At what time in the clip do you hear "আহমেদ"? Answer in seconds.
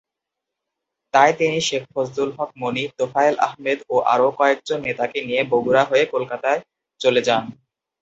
3.47-3.79